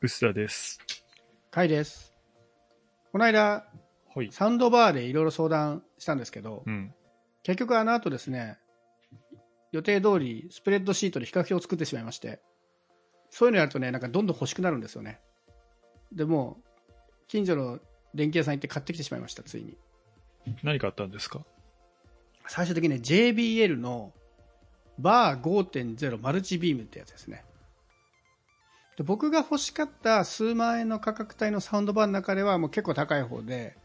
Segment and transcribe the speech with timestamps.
[0.00, 0.78] 薄田です。
[1.50, 2.14] カイです。
[3.10, 3.66] この間、
[4.14, 4.30] はい。
[4.30, 6.94] サウンドバーでいろいろ相談したんですけど、うん。
[7.42, 8.58] 結局あの後ですね、
[9.72, 12.40] 予定通りスプレッドシートで比較表を作ってしまいまして、
[13.30, 15.18] そういうのやるとね、なんかどんどん欲しくなるんですよね。
[16.12, 16.64] でもう、
[17.26, 17.80] 近所の
[18.14, 19.76] 電気屋さん行って買ってきてしまいました、ついに。
[20.62, 21.44] 何買ったんですか？
[22.46, 24.12] 最終的にね、JBL の
[25.00, 27.44] バー5.0マルチビームってやつですね。
[28.98, 33.76] で僕が欲しかった数万円の価格帯のサウンドバーの中ではもう結構高い方で、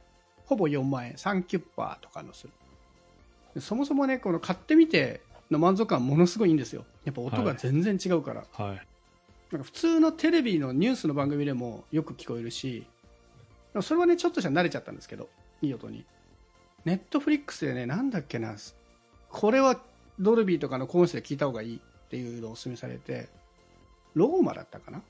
[0.45, 2.53] ほぼ4万円、3キュッパーとかのする。
[3.53, 6.84] でそもそもね、この買ってみての満足感ものすごいいいんですよ。
[7.05, 8.44] やっぱ音が全然違うから。
[8.53, 8.88] はい。
[9.52, 12.88] なんか普通のテレビのニュースの番組でもよく聞こえるし、
[13.81, 15.30] それはね、ちょっとしたら慣れちゃったんですけど、
[15.61, 16.08] いい音に。
[16.86, 18.55] ネットフリックスでね、なんだっけな、
[19.30, 19.80] これは
[20.17, 23.30] ドルビーとかのコンセで聞いた方がいいっていうのをお勧めされて、
[24.13, 25.02] ローマだったかな？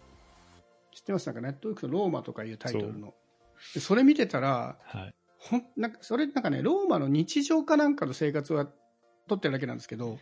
[0.93, 1.41] 知ってますなんか？
[1.41, 3.13] ネットフリックスのローマとかいうタイトルの。
[3.73, 5.15] でそれ見てたら、はい。
[5.37, 8.67] ほんなんかそれなんかね、ローマの日常かなんかの生活は
[9.27, 10.19] 撮ってるだけなんですけど、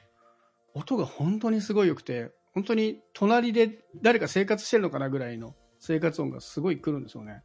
[0.74, 7.44] 音が本当にすごい良くて、本当に隣で誰か生活してるのかなぐらいの生活音がすごい来るんですよね。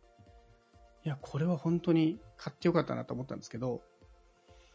[1.05, 3.83] いや、これは本当に買ってよかったなと思ったんですけど、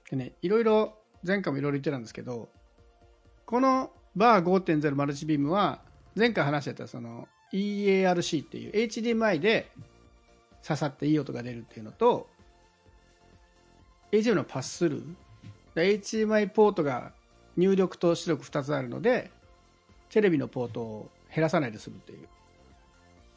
[0.09, 2.49] でね、いろいろ、前回もいろいろ言ってたんですけど、
[3.45, 5.81] このバー5.0マルチビームは、
[6.15, 9.71] 前回話してたその EARC っていう HDMI で
[10.65, 12.27] 刺さっていい音が出るっていうのと、
[14.11, 15.05] HDMI のパススルー、
[15.75, 17.13] HDMI ポートが
[17.57, 19.31] 入力と出力2つあるので、
[20.09, 22.27] テレビのポートを減らさないで済むっていう、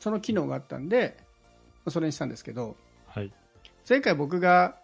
[0.01, 1.17] その機能があったんで、
[1.89, 3.33] それにしたんですけど、はい。
[3.89, 4.77] 前回僕が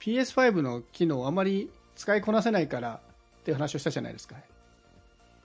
[0.00, 3.00] PS5 の機能をあまり使いこなせないから
[3.40, 4.36] っていう話をしたじゃないですか。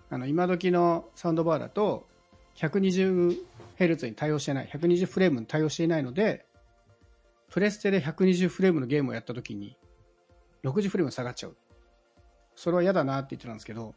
[0.10, 2.08] あの今時のサウンドバーだと
[2.56, 6.46] 120Hz に対応してない、120フレームに対応していないので、
[7.50, 9.78] プレステで120フレームのゲームをやった時に
[10.64, 11.58] 60フレーム下がっちゃう。
[12.56, 13.94] それは嫌だなって言ってたんですけど、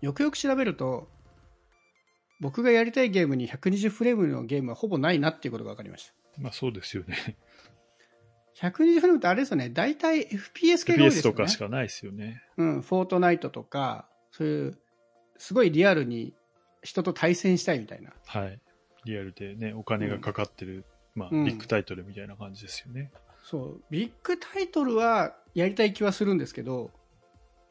[0.00, 1.08] よくよく調べると、
[2.40, 6.14] 僕がやりたいゲームに120フレームのゲームはほぼないなっていうことが分かりました。
[6.38, 7.36] まあそうですよね。
[8.56, 11.36] 120フレームってあれですよね、大体 FPS 系が多いですよね。
[11.36, 12.42] とかしかないですよね。
[12.56, 14.08] うん、フォートナイトとか、
[14.40, 14.78] そういう、
[15.36, 16.32] すごいリアルに
[16.82, 18.12] 人と対戦したいみたいな。
[18.26, 18.58] はい。
[19.04, 23.10] リアルでね、お金がかかってる、まあ、うんビッグタイトルみたいな感じですよね。
[23.42, 26.90] そう、ビッグタイトルはやりたい気はするんですけど、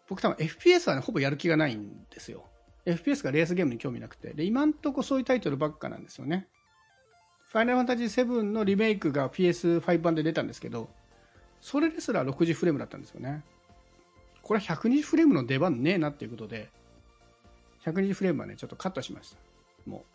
[0.08, 2.46] 僕多分 FPS はね、ほぼやる気がないんですよ。
[2.86, 4.34] FPS がレースゲームに興味なくて。
[4.36, 6.48] で、今んとこそういうタイトルばっかなんですよね。
[7.50, 10.90] ファイナルファンタジー7のリメイクが PS5 版で出たんですけど、
[11.62, 13.44] それですら60フレームだったんですよね。
[14.50, 16.72] これは120フレームの出番ねえなっていうことで、
[17.86, 19.38] 120フレームはね、ちょっとカットしました。
[19.86, 20.06] も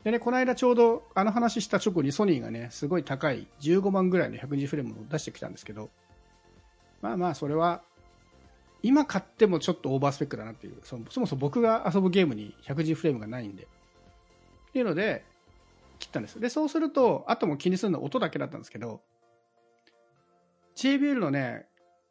[0.00, 0.04] う。
[0.04, 5.90] でね、この間ちょうどあの話した直後にソニーがね、すごい高い15万ぐらいの120フレームを出してきたんですけど、
[7.02, 7.82] まあまあそれは、
[8.82, 13.62] 今買ってもちょっとオーバースペックだなっていう、そもそも僕が遊ぶゲームに110フレームがないんで。
[13.62, 13.66] っ
[14.72, 15.24] ていうので、
[16.00, 16.40] 切ったんです。
[16.40, 19.00] で、そうすると、あとも気にするのは音だけだったんですけど、
[20.74, 21.69] JBL のね、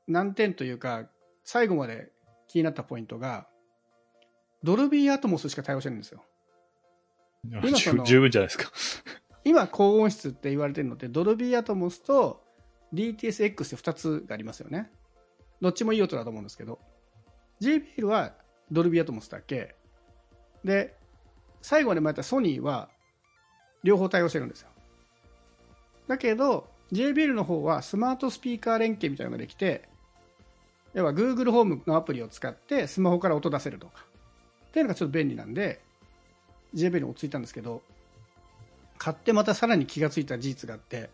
[0.10, 1.10] 難点というか、
[1.44, 2.12] 最後まで
[2.48, 3.48] 気になったポイントが、
[4.64, 6.24] ドルビーアトモスしか対応してるんですよ。
[7.54, 8.70] あ今その十十分じゃないですか。
[9.44, 12.44] 今高音質って言われてるのってドルビーアトモスと
[12.94, 14.92] DTSX って2つがありますよね
[15.62, 16.80] どっちもいい音だと思うんですけど
[17.62, 18.34] JBL は
[18.72, 19.76] ドルビーアトモスだけ
[20.64, 20.96] で
[21.62, 22.90] 最後まで前やったソニーは
[23.84, 24.70] 両方対応してるんですよ
[26.08, 29.88] だけど JBL の方はスマートスピーカー連携みたいなのができて
[31.00, 34.06] 要は Google ホームのアプリを使ってスマホから音出せるとか。
[34.70, 35.82] っていうのがちょっと便利なんで
[36.76, 37.82] JB に落ち着いたんですけど
[38.98, 41.10] 買ってまたさらに気がついた事実があって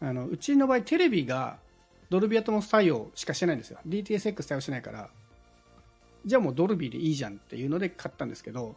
[0.00, 1.58] あのうちの場合テレビが
[2.10, 3.78] ドルビアトモス対応しかしてないんですよ。
[3.86, 5.08] DTSX 対応してないから
[6.24, 8.74] じゃあもうドルビーでいいじゃんっていうので買ったんですけど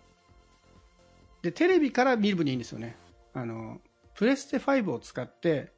[1.41, 2.95] でテレビから見る分にいいんですよね。
[3.33, 3.81] あの
[4.13, 5.71] プレステ5を使って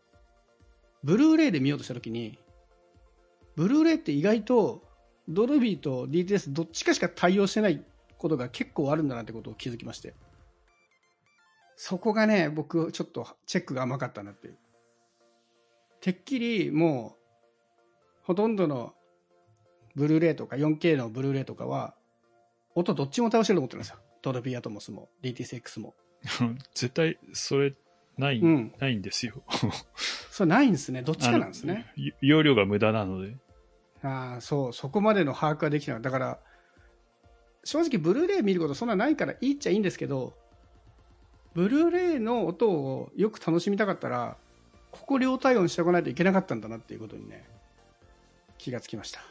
[1.04, 2.38] ブルーレイで見ようとした時に
[3.56, 4.84] ブルーレイって意外と
[5.28, 7.84] ドルビーと DTS どっちかしか対応してない
[8.18, 10.14] ことが結構あるんだなってことを気づきまして
[11.84, 14.58] そこがね、僕、ちょっとチェックが甘かったなっていう。
[16.00, 18.94] てっきりもう、ほとんどの
[19.96, 21.96] ブルーレイとか 4K のブルーレイとかは、
[22.76, 23.98] 音どっちも倒してると思ってるんですよ。
[24.22, 25.96] ドルビーアトモスも DTSX も。
[26.76, 27.74] 絶対、それ、
[28.22, 29.42] ない、うんないんですよ。
[30.30, 31.02] それないんですね。
[31.02, 31.92] どっちかなんですね。
[32.22, 33.36] 容量が無駄なので。
[34.04, 36.02] ああ、そう、そこまでの把握ができてない。
[36.02, 36.40] だから、
[37.64, 40.34] 正直ブルーレイ見ることそんなないからいいっちゃいいんですけど、
[41.54, 44.38] ブルーレイの音をよく楽しみたかったら、
[44.92, 47.44] ここ両対応にしておかないといけなかったんだなっていうことにね、
[48.58, 49.22] 気がつきました。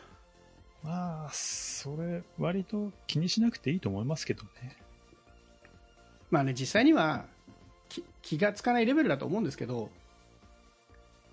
[0.83, 4.77] まあ、それ、割と気にしなくていいと思いますけどね。
[6.31, 7.40] まあね、実際にはき
[8.23, 9.91] 気がつかないレベルだと思うんですけど、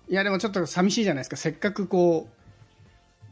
[0.08, 1.36] いやでもちょっと寂しいじゃないですか。
[1.36, 3.26] せっかくこう、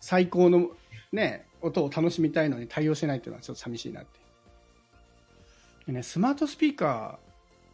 [0.00, 0.70] 最高の
[1.12, 4.20] ね、音を楽しみたいのに対応してないっていうのはちょっと寂しいなって。
[5.86, 7.26] でね、スマートスピーカー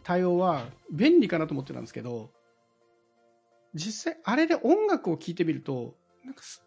[0.03, 2.31] 対応は便利かなと思ってたんですけど、
[3.75, 5.94] 実際あれで音楽を聴いてみると、
[6.25, 6.62] なんかそ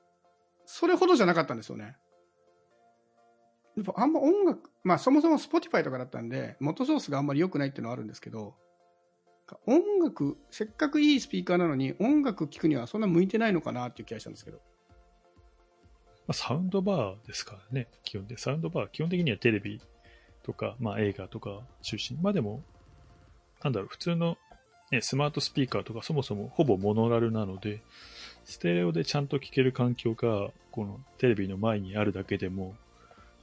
[0.66, 1.96] それほどじゃなかったんですよね。
[3.76, 8.56] やっぱあんま音楽、まあそもそも Spotify とかだったんで、元ソースがあんまり良くないっていうのはあるんですけど、
[9.68, 14.58] 音楽、せっかくいいスピーカーなのに音楽聴くにはそんな向いてないのかなっていう気がしたんですけど。
[14.58, 18.38] まあ、サウンドバーですからね、基本で。
[18.38, 19.80] サウンドバー、基本的にはテレビ
[20.42, 22.18] とか、まあ映画とか中心。
[22.22, 22.64] まあでも、
[23.64, 24.38] なんだろう、普通の、
[24.92, 27.84] ね、スマートスピーカーとかそもそもほぼモノラルなので、
[28.46, 32.76] ステレオでちゃんと聴ける環境が、このテレビの前にあるだけでも、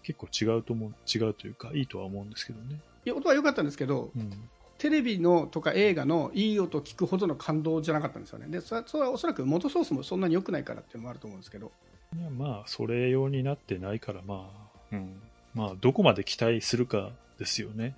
[0.03, 2.81] 結構違うと思う、違うというか、いいとは思うんですけどね。
[3.05, 4.31] いや、音は良かったんですけど、うん。
[4.79, 8.49] テレビのとか映画のいい音を聞くほどの感動じゃなかったんですよね。
[8.49, 11.71] で、それそれはおそらく元ソースもそんなに良くないからっていうのもあると思うんですけど。
[12.17, 14.51] いや、まあ、それ用になってないから、ま
[14.93, 15.23] あ、うん。
[15.55, 17.95] まあ、どこまで期待するかですよね。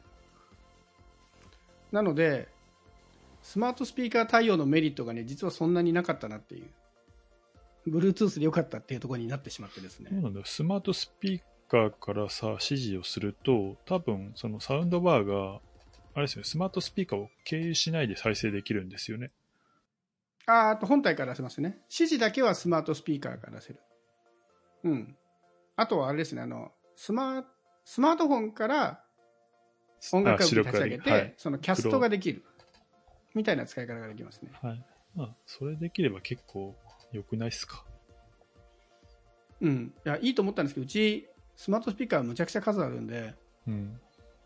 [1.90, 2.48] なので、
[3.42, 6.66] スマートスピーカー対応のメリットがね、実はそんなになかったなっていう。
[7.88, 10.20] Bluetooth で良かったっていうところになってしまってですねそう。
[10.20, 10.46] なんだよ。
[10.46, 15.60] スマートスピーカーからさ、指示をすると、多分、そのサウンドバーが、
[16.14, 19.32] あれですよね、スマートスピーカーを経由しないで再生できるんですよね。
[20.46, 21.78] あーあと本体から出せますね。
[21.84, 23.80] 指示だけはスマートスピーカーから出せる。
[24.84, 25.16] うん。
[25.74, 27.44] あとはあれですね、あの、スマー
[27.84, 29.04] スマートフォンから
[30.12, 31.34] 音楽を立ち上げて、はい。
[31.38, 32.44] そのキャストができる。
[33.34, 34.52] みたいな使い方ができますね。
[34.62, 34.84] はい。
[35.16, 36.76] まあ、それできれば結構
[37.10, 37.84] 良くないっすか？
[39.60, 39.94] うん。
[40.04, 43.34] いや、いいと思ったんですけど、うち、スマートスピーカーむちゃくちゃ数あるんで、
[43.66, 44.00] うん。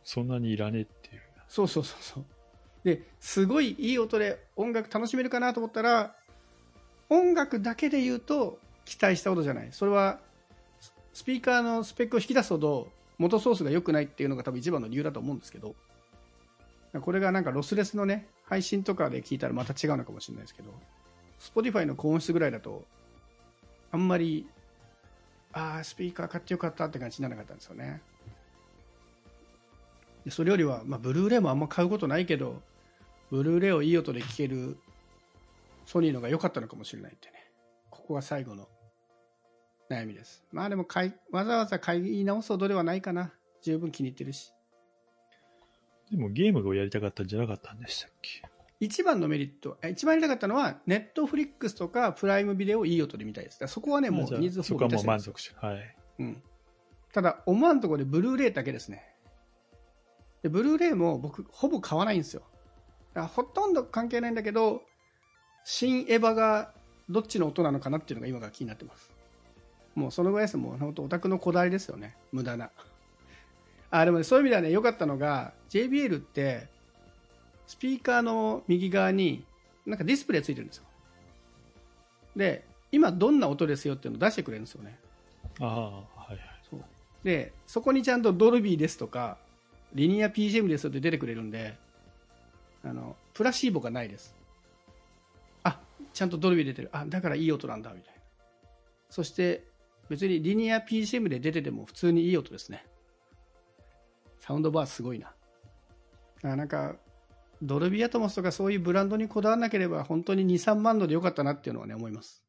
[0.04, 1.22] そんなにいらねえっていう。
[1.48, 2.24] そうそうそうそう。
[2.84, 6.14] で、すごいいい音で音楽楽しめるかなと思ったら、
[7.08, 9.68] 音楽だけで言うと期待したほどじゃない。
[9.72, 10.20] それは、
[10.80, 15.74] ススピーカーのスペックを引き出すほど元ソースが良くないっていうのが多分一番の理由だと思うんですけど、
[17.00, 20.72] これがなんかロスレスのね、配信とかで聞いたらまた違うのかもしれないですけど、
[21.40, 22.84] Spotify の高音質ぐらいだと、
[23.90, 24.48] あんまり、
[25.58, 28.00] ああ、スピーカー買ってよかったって感じにならなかったんですよね。
[30.24, 32.62] でそれよりは、まあ、ブルーレイもあんま買うことないけど、
[33.30, 34.78] ブルーレイをいい音で聴ける
[35.84, 37.50] ソニーのが良かったのかもしれないってね。
[37.90, 38.68] ここが最後の
[39.90, 40.44] 悩みです。
[40.52, 43.32] まあでも買い、わざわざ買い直すほどではないかな。
[43.62, 44.52] 十分気に入ってるし。
[46.10, 48.42] でもゲームをやりたかったんじゃなかったんでしたっけ？
[48.80, 53.66] 一番のメリット、え一番やりたかったのは、ネットフリックスとかプライムビデオをいい音で見たいです。
[53.66, 55.40] そこはね、もうニーズそこはもう満満足。
[55.40, 55.96] 足し、はい。
[56.20, 56.42] うん。
[57.12, 59.04] ただ、思わんところでブルーレイだけですね。
[60.42, 62.42] で、ブルーレイも僕、ほぼ買わないんですよ。
[63.14, 64.82] だからほとんど関係ないんだけど、
[65.64, 66.72] 新エヴァが
[67.08, 69.10] どっちの音なのかなっていうのが今が気になってます。
[69.94, 70.56] もうそのぐらいです。
[70.56, 72.16] もう本当オタクのこだわりですよね。
[72.30, 72.70] 無駄な。
[73.90, 76.68] あ、でもね、そういう意味ではね、良かったのが、JBL って、
[77.68, 79.44] スピーカーの右側に、
[79.86, 80.84] なんかディスプレイついてるんですよ。
[82.34, 84.98] で、今どんな音ですよっていうのを出してくれるんですよね。
[85.60, 86.40] ああ、はいはい。
[86.68, 86.80] そう
[87.22, 89.36] で、そこにちゃんとドルビーですとか、
[89.92, 91.76] リニア PGM ですよって出てくれるんで、
[92.82, 94.34] あの、プラシーボがないです。
[95.62, 95.78] あ、
[96.14, 96.88] ちゃんとドルビー出てる。
[96.92, 98.20] あ、だからいい音なんだ、みたいな。
[99.10, 99.64] そして、
[100.08, 102.86] 別にリニア PGM で出てても普通にいい音ですね。
[104.40, 105.34] サウンドバーすごいな。
[106.44, 106.96] あなんか、
[107.62, 112.44] ドルビーアトモスとかそういうブランドにこだわらなければ本当に2、3万度でよかったなっていうのはね、思います。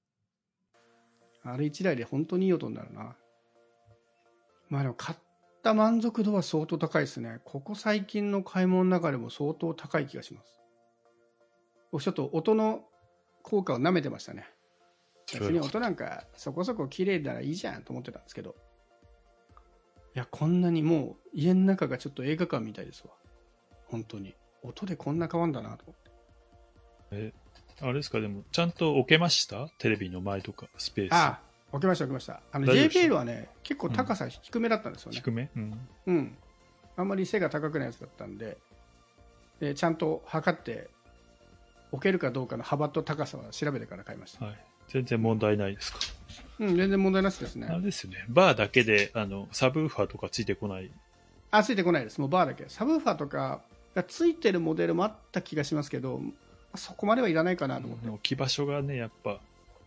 [1.44, 3.16] あれ1台で本当にいい音になるな。
[4.70, 5.18] まあでも買っ
[5.63, 7.39] た満足度は相当高いですね。
[7.44, 10.62] ここ最近の買い物の中でも相当高い気がします。
[11.92, 12.84] 僕ちょっと音の
[13.42, 14.48] 効果を舐めてましたね。
[15.34, 18.56] 別に音なんかそこそこ綺麗ならいいじゃんと思ってたんですけど。
[20.16, 23.13] いや、こんなにもう家の中がちょっと映画館みたいですわ。
[23.88, 24.36] 本当に。
[24.63, 26.12] 音でこんな変わんだなと思って。
[27.12, 27.34] え、
[27.82, 29.70] あれですか、でも、ちゃんと置けました？
[29.78, 31.13] テレビの前とか、スペース。
[31.13, 31.39] ああ、
[31.72, 32.42] 置きました置きました。
[32.51, 35.18] あの大丈夫でした JPL はね、結構高さ低めだったんですよね。
[35.18, 35.50] 低め？
[35.56, 35.80] うん。
[36.08, 36.38] うん。
[36.98, 38.58] あんまり背が高くないやつだったんで、
[39.60, 40.89] でちゃんと測って、
[41.92, 44.46] 置けるかどうかの幅と高さは調べてから買いました。
[44.46, 44.66] はい。
[44.88, 46.00] 全然問題ないですか？
[46.60, 47.86] うん、全然問題なしですあれね。
[47.86, 48.25] ですよね。
[48.28, 50.92] バーだけで、あの、サブウーファーとかついてこない？
[51.51, 52.20] あ、ついてこないです。
[52.20, 52.66] もうバーだけ。
[52.68, 53.62] サブウーファーとか、
[53.96, 56.22] がついてるモデルもあった気がしますけど、
[56.75, 58.10] そこまではいらないかなと思って。
[58.10, 59.41] 置き場所がね、やっぱ、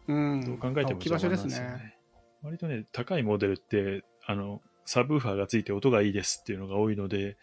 [0.08, 0.44] うん。
[0.44, 1.94] どう考えても置き場所ですね。
[2.42, 7.36] 割とね、高いモデルって、あの、サブウーファーがついて音がいいですっていうのが多いので、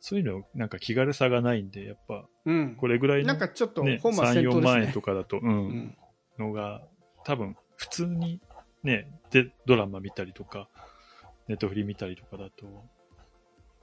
[0.00, 2.76] そういうのなんか気軽さがないんで、やっぱ、うん。
[2.76, 5.02] これぐらいの、なんかちょっとね、本末3、4転倒ですね万円と。
[5.02, 5.96] かだと、う、うんん。
[6.38, 6.82] のが、
[7.24, 8.40] 多分、普通に
[8.82, 10.68] ね、で、ドラマ見たりとか、
[11.46, 12.66] ネットフリ見たりとかだと、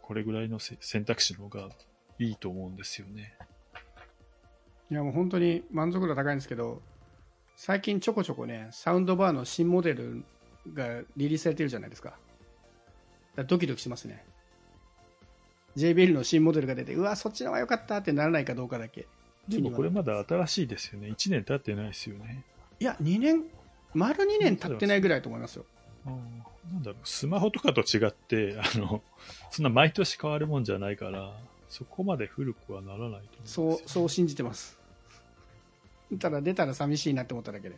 [0.01, 1.69] これぐらいのせ選択肢の方が
[2.19, 3.33] いいと思うんですよね。
[4.89, 6.81] いやもう本当に満足度高いんですけど、
[7.55, 10.23] 最近ちょこちょこね、サウンドバーの新モデル
[10.73, 12.17] がリリースされてるじゃないですか。
[13.35, 14.23] だドキドキしますね。
[15.75, 19.07] JBL の新モデルが出て、うわ、そっちの方が良かったってならないかどうかだけ。
[19.47, 21.07] でもこれまだ新しいですよね。
[21.09, 22.43] 1年経ってないですよね。
[22.79, 23.43] いや、2年、
[23.93, 25.65] 丸2年経ってないぐらいと思いますよ。
[26.05, 26.11] な
[26.79, 29.01] んだろう、スマホとかと違って、あの、
[29.51, 31.33] そんな毎年変わるもんじゃないから、
[31.69, 34.79] そこまで古くはならないと思うんですよそう、そう信じてます。
[36.19, 37.75] ただ出たら寂しいなって思っただけで。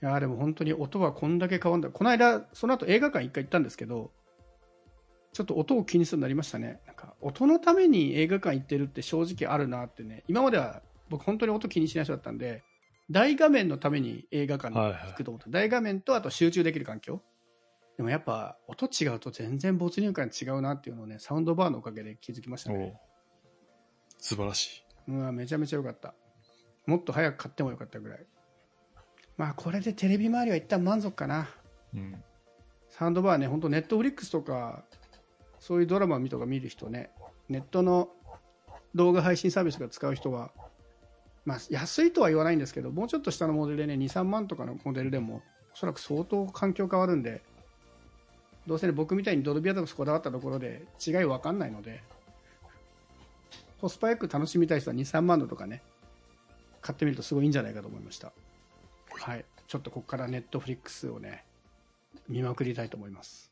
[0.00, 1.90] いやーでも本当に音はこんだけ変わるんだ。
[1.90, 4.12] この間、その後映画館一回行ったんですけど、
[5.32, 6.80] ちょっと音を気にするようになりましたね。
[6.86, 10.24] なんか、音のために映画館行ってるって正直あるなってね。
[10.28, 12.62] 今までは僕本当に音気にしない人だったんで、
[13.10, 15.50] 大画面のために映画館に行くと思った。
[15.50, 17.22] 大画面とあと集中できる環境。
[17.98, 22.94] でもやっぱ音違うと全然没入感違うなっていうのをね、サウンドバーのおかげで気づきましたね。
[24.18, 25.12] 素晴らしい。
[25.12, 26.14] うわめちゃめちゃ良かった
[26.86, 28.26] もっと早く買ってもよかったぐらい
[29.36, 31.48] まあこれでテレビ周りは一旦満足かな
[31.94, 32.22] うん。
[32.90, 34.84] サウンドバーね本当ネットフリックスとか
[35.58, 37.10] そういうドラマとか見る人ね
[37.48, 38.10] ネットの
[38.94, 40.52] 動画配信サービスとか使う人は
[41.44, 47.42] まあ安いとは言わないんですけどもうちょっと下のモデルでね23万とかのモデルでもおそらく相当環境変わるんで
[48.68, 52.02] どうせね僕みたいにドルビアとかこだわったところで違い分かんないので
[53.80, 55.82] コスパよく楽しみたい人は2、3万のとかね、
[56.80, 58.32] 買ってみるとすごいいいんじゃないかと思いました。
[59.10, 59.44] はい。
[59.68, 61.44] ちょっとここからネットフリックスをね、
[62.28, 63.47] 見まくりたいと思います。